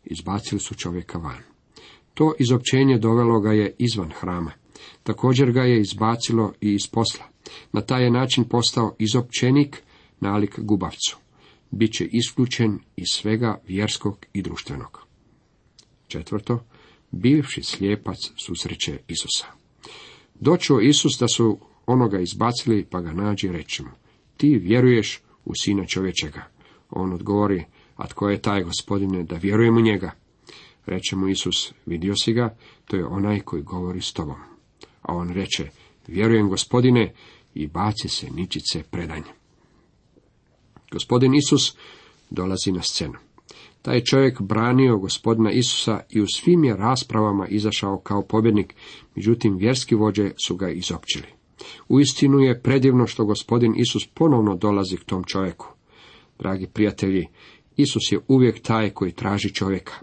Izbacili 0.04 0.62
su 0.62 0.76
čovjeka 0.76 1.18
van. 1.18 1.42
To 2.14 2.34
izopćenje 2.40 2.98
dovelo 2.98 3.40
ga 3.40 3.52
je 3.52 3.76
izvan 3.78 4.12
hrama. 4.20 4.52
Također 5.04 5.52
ga 5.52 5.62
je 5.62 5.82
izbacilo 5.82 6.54
i 6.62 6.74
iz 6.74 6.88
posla. 6.92 7.26
Na 7.72 7.82
taj 7.82 8.04
je 8.04 8.12
način 8.12 8.44
postao 8.44 8.96
izopćenik 9.00 9.84
nalik 10.20 10.60
gubavcu. 10.60 11.18
Biće 11.72 12.10
isključen 12.12 12.80
iz 12.96 13.08
svega 13.12 13.62
vjerskog 13.68 14.26
i 14.34 14.42
društvenog. 14.42 15.08
Četvrto, 16.08 16.64
bivši 17.12 17.64
slijepac 17.64 18.18
susreće 18.46 19.00
Isusa. 19.08 19.65
Doćuo 20.40 20.80
Isus 20.80 21.20
da 21.20 21.28
su 21.28 21.60
onoga 21.86 22.20
izbacili, 22.20 22.86
pa 22.86 23.02
ga 23.02 23.14
nađi 23.14 23.48
reći 23.48 23.84
ti 24.38 24.58
vjeruješ 24.58 25.22
u 25.46 25.52
sina 25.56 25.86
čovječega. 25.86 26.48
On 26.90 27.14
odgovori, 27.14 27.64
a 27.96 28.08
tko 28.08 28.30
je 28.30 28.42
taj 28.42 28.64
gospodine 28.64 29.24
da 29.24 29.36
vjerujem 29.36 29.78
u 29.78 29.82
njega? 29.82 30.12
Reče 30.86 31.16
mu 31.16 31.28
Isus, 31.28 31.74
vidio 31.86 32.16
si 32.16 32.34
ga, 32.34 32.58
to 32.86 32.98
je 32.98 33.06
onaj 33.06 33.40
koji 33.40 33.64
govori 33.64 34.02
s 34.02 34.14
tobom. 34.14 34.36
A 35.02 35.16
on 35.16 35.30
reče, 35.30 35.70
vjerujem 36.08 36.50
gospodine, 36.50 37.14
i 37.54 37.68
baci 37.68 38.10
se 38.10 38.30
ničice 38.30 38.84
predanje. 38.84 39.32
Gospodin 40.92 41.36
Isus 41.36 41.76
dolazi 42.30 42.72
na 42.72 42.82
scenu. 42.82 43.25
Taj 43.86 44.02
čovjek 44.02 44.42
branio 44.42 44.98
gospodina 44.98 45.52
Isusa 45.52 46.00
i 46.10 46.22
u 46.22 46.28
svim 46.28 46.64
je 46.64 46.76
raspravama 46.76 47.48
izašao 47.48 48.00
kao 48.00 48.22
pobjednik, 48.22 48.76
međutim 49.16 49.58
vjerski 49.58 49.96
vođe 49.96 50.32
su 50.46 50.56
ga 50.56 50.70
izopćili. 50.70 51.28
Uistinu 51.88 52.40
je 52.40 52.62
predivno 52.62 53.08
što 53.08 53.26
gospodin 53.26 53.74
Isus 53.78 54.08
ponovno 54.14 54.56
dolazi 54.56 54.98
k 54.98 55.04
tom 55.04 55.24
čovjeku. 55.24 55.68
Dragi 56.40 56.68
prijatelji, 56.68 57.28
Isus 57.78 58.12
je 58.12 58.20
uvijek 58.28 58.62
taj 58.62 58.90
koji 58.90 59.12
traži 59.12 59.54
čovjeka. 59.54 59.94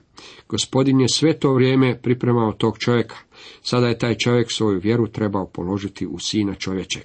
Gospodin 0.48 1.00
je 1.00 1.08
sve 1.08 1.38
to 1.38 1.54
vrijeme 1.54 2.00
pripremao 2.02 2.52
tog 2.52 2.78
čovjeka. 2.78 3.16
Sada 3.62 3.88
je 3.88 3.98
taj 3.98 4.14
čovjek 4.14 4.52
svoju 4.52 4.80
vjeru 4.80 5.06
trebao 5.06 5.46
položiti 5.46 6.06
u 6.06 6.18
sina 6.18 6.54
čovječeg. 6.54 7.04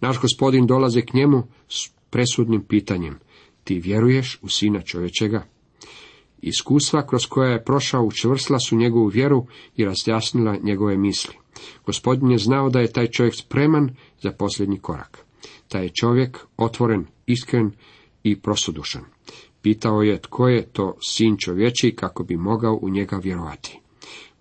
Naš 0.00 0.20
gospodin 0.20 0.66
dolazi 0.66 1.02
k 1.02 1.14
njemu 1.14 1.42
s 1.68 1.90
presudnim 2.10 2.64
pitanjem. 2.68 3.18
Ti 3.64 3.80
vjeruješ 3.80 4.38
u 4.42 4.48
sina 4.48 4.80
čovječega? 4.80 5.55
Iskustva 6.48 7.06
kroz 7.06 7.26
koja 7.26 7.50
je 7.50 7.64
prošao 7.64 8.04
učvrstila 8.04 8.58
su 8.58 8.76
njegovu 8.76 9.06
vjeru 9.06 9.46
i 9.76 9.84
razjasnila 9.84 10.56
njegove 10.62 10.96
misli. 10.96 11.34
Gospodin 11.86 12.30
je 12.30 12.38
znao 12.38 12.70
da 12.70 12.80
je 12.80 12.92
taj 12.92 13.06
čovjek 13.06 13.34
spreman 13.34 13.90
za 14.22 14.32
posljednji 14.32 14.78
korak. 14.78 15.24
Taj 15.68 15.82
je 15.82 15.92
čovjek 16.00 16.38
otvoren, 16.56 17.06
iskren 17.26 17.70
i 18.22 18.40
prosudušan. 18.40 19.02
Pitao 19.62 20.02
je 20.02 20.20
tko 20.20 20.48
je 20.48 20.66
to 20.72 20.96
sin 21.00 21.36
čovječi 21.36 21.94
kako 21.96 22.24
bi 22.24 22.36
mogao 22.36 22.78
u 22.82 22.88
njega 22.88 23.16
vjerovati. 23.16 23.78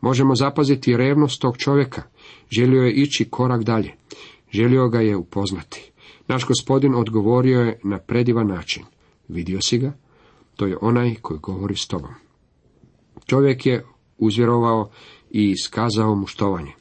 Možemo 0.02 0.36
zapaziti 0.36 0.98
revnost 0.98 1.42
tog 1.42 1.58
čovjeka. 1.58 2.04
Želio 2.52 2.82
je 2.82 2.94
ići 2.94 3.30
korak 3.30 3.64
dalje. 3.64 3.94
Želio 4.52 4.90
ga 4.90 5.00
je 5.00 5.16
upoznati. 5.16 5.92
Naš 6.28 6.46
gospodin 6.46 6.96
odgovorio 6.96 7.62
je 7.62 7.80
na 7.84 8.00
predivan 8.00 8.48
način. 8.48 8.84
Vidio 9.28 9.62
si 9.62 9.78
ga? 9.78 10.05
To 10.56 10.66
je 10.66 10.78
onaj 10.82 11.16
koji 11.22 11.40
govori 11.40 11.76
s 11.76 11.88
tobom. 11.88 12.14
Čovjek 13.26 13.66
je 13.66 13.86
uzvjerovao 14.18 14.90
i 15.32 15.50
iskazao 15.50 16.16
mu 16.16 16.28
štovanje. 16.28 16.72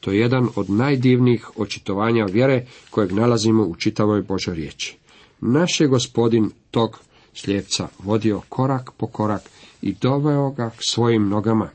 To 0.00 0.12
je 0.12 0.18
jedan 0.18 0.48
od 0.56 0.70
najdivnijih 0.70 1.50
očitovanja 1.56 2.24
vjere 2.24 2.66
kojeg 2.90 3.12
nalazimo 3.12 3.64
u 3.64 3.76
čitavoj 3.76 4.22
Božoj 4.22 4.54
riječi. 4.54 4.96
Naš 5.40 5.80
je 5.80 5.86
gospodin 5.86 6.50
tog 6.70 6.98
slijepca 7.34 7.88
vodio 7.98 8.40
korak 8.48 8.90
po 8.96 9.06
korak 9.06 9.42
i 9.82 9.92
doveo 9.92 10.50
ga 10.50 10.70
k 10.70 10.78
svojim 10.80 11.28
nogama. 11.28 11.70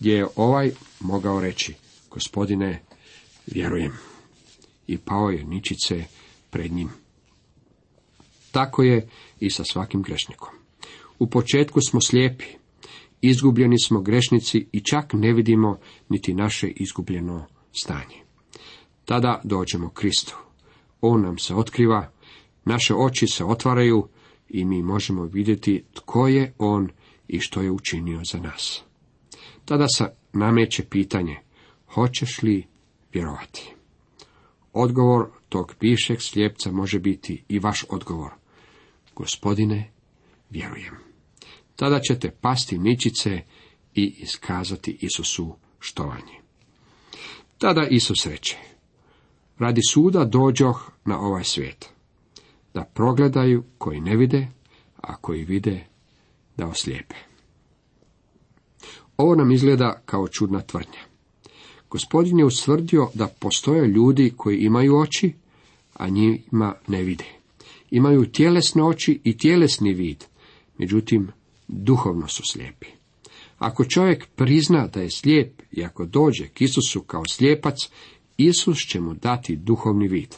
gdje 0.00 0.14
je 0.14 0.26
ovaj 0.36 0.70
mogao 1.00 1.40
reći, 1.40 1.74
gospodine, 2.10 2.82
vjerujem. 3.46 3.92
I 4.86 4.98
pao 4.98 5.30
je 5.30 5.44
ničice 5.44 6.04
pred 6.50 6.72
njim. 6.72 6.90
Tako 8.50 8.82
je 8.82 9.08
i 9.40 9.50
sa 9.50 9.64
svakim 9.64 10.02
grešnikom. 10.02 10.65
U 11.18 11.26
početku 11.26 11.80
smo 11.88 12.00
slijepi, 12.00 12.44
izgubljeni 13.20 13.78
smo 13.78 14.00
grešnici 14.00 14.66
i 14.72 14.80
čak 14.80 15.12
ne 15.12 15.32
vidimo 15.32 15.78
niti 16.08 16.34
naše 16.34 16.68
izgubljeno 16.68 17.46
stanje. 17.72 18.16
Tada 19.04 19.40
dođemo 19.44 19.88
Kristu. 19.88 20.36
On 21.00 21.22
nam 21.22 21.38
se 21.38 21.54
otkriva, 21.54 22.12
naše 22.64 22.94
oči 22.94 23.26
se 23.26 23.44
otvaraju 23.44 24.08
i 24.48 24.64
mi 24.64 24.82
možemo 24.82 25.24
vidjeti 25.24 25.84
tko 25.94 26.28
je 26.28 26.54
On 26.58 26.88
i 27.28 27.40
što 27.40 27.62
je 27.62 27.70
učinio 27.70 28.20
za 28.24 28.38
nas. 28.38 28.82
Tada 29.64 29.88
se 29.88 30.04
nameće 30.32 30.84
pitanje, 30.84 31.36
hoćeš 31.86 32.42
li 32.42 32.66
vjerovati? 33.12 33.74
Odgovor 34.72 35.30
tog 35.48 35.74
pišeg 35.78 36.20
slijepca 36.20 36.72
može 36.72 36.98
biti 36.98 37.42
i 37.48 37.58
vaš 37.58 37.84
odgovor. 37.88 38.30
Gospodine, 39.14 39.92
vjerujem. 40.50 40.94
Tada 41.76 42.00
ćete 42.00 42.30
pasti 42.30 42.78
ničice 42.78 43.40
i 43.94 44.14
iskazati 44.18 44.98
Isusu 45.00 45.54
štovanje. 45.80 46.40
Tada 47.58 47.86
Isus 47.90 48.26
reče, 48.26 48.56
radi 49.58 49.80
suda 49.90 50.24
dođoh 50.24 50.90
na 51.04 51.20
ovaj 51.20 51.44
svijet, 51.44 51.90
da 52.74 52.84
progledaju 52.84 53.64
koji 53.78 54.00
ne 54.00 54.16
vide, 54.16 54.48
a 54.96 55.16
koji 55.16 55.44
vide 55.44 55.86
da 56.56 56.66
oslijepe. 56.66 57.16
Ovo 59.16 59.34
nam 59.34 59.52
izgleda 59.52 60.02
kao 60.04 60.28
čudna 60.28 60.60
tvrdnja. 60.60 61.00
Gospodin 61.90 62.38
je 62.38 62.44
ustvrdio 62.44 63.08
da 63.14 63.26
postoje 63.26 63.88
ljudi 63.88 64.32
koji 64.36 64.58
imaju 64.58 64.96
oči, 64.96 65.34
a 65.94 66.08
njima 66.08 66.74
ne 66.86 67.02
vide. 67.02 67.24
Imaju 67.90 68.26
tjelesne 68.32 68.82
oči 68.82 69.20
i 69.24 69.38
tjelesni 69.38 69.92
vid, 69.92 70.24
međutim, 70.78 71.28
duhovno 71.68 72.28
su 72.28 72.42
slijepi. 72.46 72.86
Ako 73.58 73.84
čovjek 73.84 74.26
prizna 74.36 74.86
da 74.86 75.00
je 75.00 75.10
slijep 75.10 75.62
i 75.72 75.84
ako 75.84 76.06
dođe 76.06 76.48
k 76.48 76.60
Isusu 76.60 77.02
kao 77.02 77.22
slijepac, 77.30 77.90
Isus 78.36 78.78
će 78.78 79.00
mu 79.00 79.14
dati 79.14 79.56
duhovni 79.56 80.08
vid. 80.08 80.34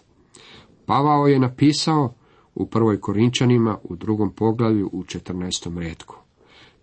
Pavao 0.87 1.27
je 1.27 1.39
napisao 1.39 2.15
u 2.55 2.67
prvoj 2.67 3.01
Korinčanima 3.01 3.79
u 3.83 3.97
drugom 3.97 4.33
poglavlju 4.33 4.91
u 4.93 5.05
14. 5.05 5.79
redku. 5.79 6.17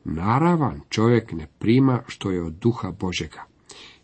Naravan 0.04 0.82
čovjek 0.90 1.32
ne 1.32 1.48
prima 1.60 2.04
što 2.08 2.32
je 2.32 2.44
od 2.44 2.54
duha 2.54 2.92
Božega. 2.92 3.44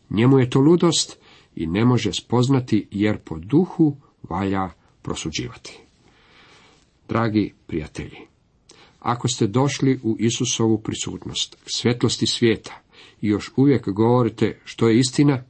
Njemu 0.10 0.40
je 0.40 0.50
to 0.50 0.60
ludost 0.60 1.20
i 1.56 1.68
ne 1.68 1.86
može 1.86 2.14
spoznati 2.14 2.88
jer 2.92 3.18
po 3.18 3.40
duhu 3.40 3.96
valja 4.30 4.70
prosuđivati. 5.02 5.80
Dragi 7.10 7.54
prijatelji, 7.68 8.18
ako 9.02 9.28
ste 9.28 9.48
došli 9.48 10.00
u 10.04 10.16
Isusovu 10.20 10.78
prisutnost, 10.78 11.58
svjetlosti 11.66 12.28
svijeta 12.28 12.82
i 13.22 13.28
još 13.28 13.52
uvijek 13.56 13.90
govorite 13.90 14.60
što 14.66 14.90
je 14.90 15.00
istina, 15.00 15.44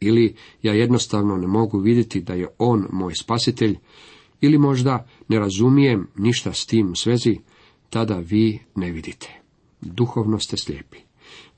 ili 0.00 0.34
ja 0.62 0.72
jednostavno 0.72 1.36
ne 1.36 1.46
mogu 1.46 1.78
vidjeti 1.78 2.20
da 2.20 2.34
je 2.34 2.48
On 2.58 2.86
moj 2.92 3.14
spasitelj, 3.14 3.76
ili 4.40 4.58
možda 4.58 5.06
ne 5.28 5.38
razumijem 5.38 6.08
ništa 6.16 6.52
s 6.52 6.66
tim 6.66 6.92
u 6.92 6.96
svezi, 6.96 7.38
tada 7.90 8.18
vi 8.18 8.58
ne 8.74 8.90
vidite. 8.90 9.28
Duhovno 9.80 10.38
ste 10.38 10.56
slijepi. 10.56 10.98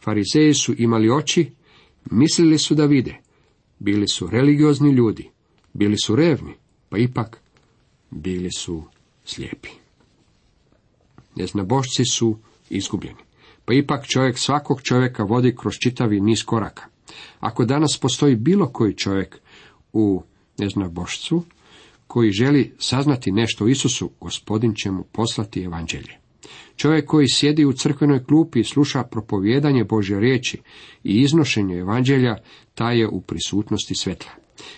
Farizeji 0.05 0.55
su 0.55 0.75
imali 0.79 1.11
oči, 1.11 1.51
mislili 2.11 2.59
su 2.59 2.75
da 2.75 2.85
vide. 2.87 3.21
Bili 3.79 4.09
su 4.09 4.27
religiozni 4.27 4.93
ljudi, 4.93 5.31
bili 5.73 5.97
su 6.05 6.17
revni, 6.17 6.55
pa 6.89 6.99
ipak 6.99 7.41
bili 8.11 8.51
su 8.57 8.83
slijepi. 9.25 9.80
Neznabošci 11.37 12.05
su 12.05 12.39
izgubljeni. 12.71 13.21
Pa 13.65 13.75
ipak 13.75 14.07
čovjek 14.07 14.39
svakog 14.39 14.83
čovjeka 14.83 15.23
vodi 15.23 15.55
kroz 15.57 15.75
čitavi 15.83 16.21
niz 16.21 16.45
koraka. 16.45 16.85
Ako 17.41 17.65
danas 17.65 17.99
postoji 17.99 18.37
bilo 18.37 18.69
koji 18.73 18.97
čovjek 18.97 19.39
u 19.93 20.23
neznabošcu, 20.59 21.43
koji 22.07 22.31
želi 22.31 22.75
saznati 22.79 23.33
nešto 23.33 23.65
o 23.65 23.69
Isusu, 23.69 24.11
gospodin 24.21 24.75
će 24.75 24.91
mu 24.91 25.05
poslati 25.13 25.63
evanđelje. 25.63 26.19
Čovjek 26.77 27.07
koji 27.07 27.29
sjedi 27.29 27.65
u 27.65 27.73
crkvenoj 27.73 28.25
klupi 28.25 28.61
i 28.61 28.65
sluša 28.65 29.03
propovjedanje 29.03 29.85
Božje 29.85 30.21
riječi 30.21 30.59
i 31.05 31.21
iznošenje 31.21 31.77
evanđelja, 31.77 32.37
taj 32.75 32.99
je 32.99 33.09
u 33.09 33.21
prisutnosti 33.21 33.95
svjetla. 33.95 34.31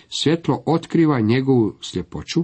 Svjetlo 0.09 0.63
otkriva 0.65 1.19
njegovu 1.19 1.75
sljepoću. 1.81 2.43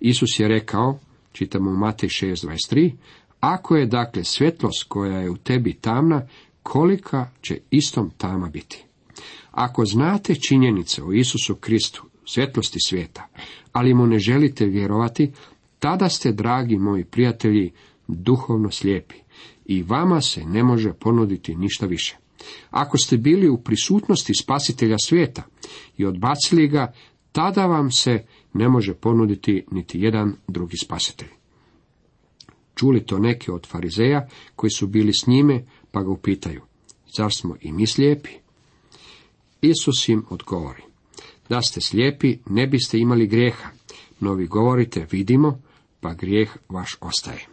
Isus 0.00 0.40
je 0.40 0.48
rekao, 0.48 0.98
čitamo 1.32 1.70
u 1.70 1.76
Matej 1.76 2.08
6.23, 2.08 2.92
ako 3.40 3.76
je 3.76 3.86
dakle 3.86 4.24
svjetlost 4.24 4.84
koja 4.88 5.18
je 5.18 5.30
u 5.30 5.36
tebi 5.36 5.74
tamna, 5.74 6.26
kolika 6.62 7.30
će 7.42 7.58
istom 7.70 8.10
tama 8.16 8.48
biti. 8.48 8.84
Ako 9.50 9.84
znate 9.84 10.34
činjenice 10.34 11.02
o 11.02 11.12
Isusu 11.12 11.54
Kristu, 11.54 12.04
svjetlosti 12.24 12.78
svijeta, 12.86 13.28
ali 13.72 13.94
mu 13.94 14.06
ne 14.06 14.18
želite 14.18 14.66
vjerovati, 14.66 15.32
tada 15.78 16.08
ste, 16.08 16.32
dragi 16.32 16.76
moji 16.76 17.04
prijatelji, 17.04 17.72
duhovno 18.08 18.70
slijepi 18.70 19.14
i 19.64 19.82
vama 19.82 20.20
se 20.20 20.44
ne 20.44 20.62
može 20.62 20.92
ponuditi 20.92 21.54
ništa 21.54 21.86
više. 21.86 22.16
Ako 22.70 22.98
ste 22.98 23.16
bili 23.16 23.48
u 23.48 23.62
prisutnosti 23.62 24.34
spasitelja 24.34 24.96
svijeta 25.04 25.42
i 25.96 26.06
odbacili 26.06 26.68
ga, 26.68 26.92
tada 27.32 27.66
vam 27.66 27.90
se 27.90 28.24
ne 28.52 28.68
može 28.68 28.94
ponuditi 28.94 29.64
niti 29.70 30.00
jedan 30.00 30.34
drugi 30.48 30.76
spasitelj. 30.76 31.35
Čuli 32.76 33.06
to 33.06 33.18
neki 33.18 33.50
od 33.50 33.66
farizeja 33.66 34.28
koji 34.56 34.70
su 34.70 34.86
bili 34.86 35.12
s 35.12 35.26
njime, 35.26 35.64
pa 35.90 36.02
ga 36.02 36.10
upitaju, 36.10 36.62
zar 37.16 37.32
smo 37.32 37.56
i 37.60 37.72
mi 37.72 37.86
slijepi? 37.86 38.30
Isus 39.60 40.08
im 40.08 40.24
odgovori, 40.30 40.82
da 41.48 41.62
ste 41.62 41.80
slijepi 41.80 42.36
ne 42.46 42.66
biste 42.66 42.98
imali 42.98 43.26
grijeha, 43.26 43.68
no 44.20 44.34
vi 44.34 44.46
govorite 44.46 45.06
vidimo, 45.10 45.58
pa 46.00 46.14
grijeh 46.14 46.56
vaš 46.68 46.96
ostaje. 47.00 47.46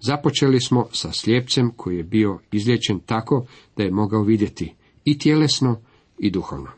Započeli 0.00 0.60
smo 0.60 0.88
sa 0.92 1.12
slijepcem 1.12 1.70
koji 1.76 1.96
je 1.96 2.02
bio 2.02 2.38
izliječen 2.52 3.00
tako 3.00 3.46
da 3.76 3.82
je 3.82 3.90
mogao 3.90 4.22
vidjeti 4.22 4.74
i 5.04 5.18
tjelesno 5.18 5.80
i 6.18 6.30
duhovno. 6.30 6.70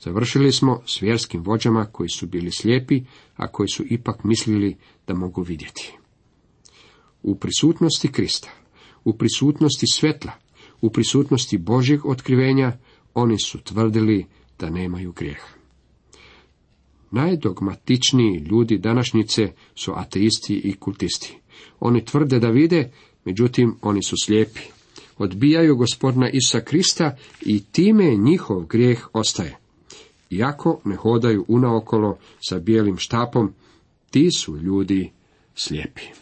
Završili 0.00 0.52
smo 0.52 0.82
s 0.86 1.02
vjerskim 1.02 1.42
vođama 1.42 1.84
koji 1.84 2.08
su 2.08 2.26
bili 2.26 2.50
slijepi, 2.50 3.02
a 3.36 3.48
koji 3.48 3.68
su 3.68 3.84
ipak 3.90 4.24
mislili 4.24 4.76
da 5.06 5.14
mogu 5.14 5.42
vidjeti. 5.42 5.92
U 7.22 7.34
prisutnosti 7.34 8.12
Krista, 8.12 8.50
u 9.04 9.12
prisutnosti 9.12 9.86
svetla, 9.92 10.32
u 10.80 10.90
prisutnosti 10.90 11.58
Božjeg 11.58 12.06
otkrivenja, 12.06 12.72
oni 13.14 13.36
su 13.38 13.58
tvrdili 13.60 14.26
da 14.58 14.70
nemaju 14.70 15.12
grijeha. 15.12 15.48
Najdogmatičniji 17.10 18.38
ljudi 18.38 18.78
današnjice 18.78 19.52
su 19.74 19.92
ateisti 19.96 20.54
i 20.54 20.74
kultisti. 20.74 21.38
Oni 21.80 22.04
tvrde 22.04 22.38
da 22.38 22.48
vide, 22.48 22.92
međutim 23.24 23.76
oni 23.82 24.02
su 24.02 24.16
slijepi. 24.24 24.60
Odbijaju 25.18 25.76
gospodina 25.76 26.30
Isa 26.30 26.60
Krista 26.60 27.16
i 27.40 27.64
time 27.64 28.16
njihov 28.16 28.66
grijeh 28.66 29.06
ostaje. 29.12 29.58
Iako 30.30 30.80
ne 30.84 30.96
hodaju 30.96 31.44
unaokolo 31.48 32.18
sa 32.48 32.58
bijelim 32.58 32.96
štapom, 32.98 33.52
ti 34.10 34.28
su 34.30 34.56
ljudi 34.56 35.10
slijepi. 35.54 36.21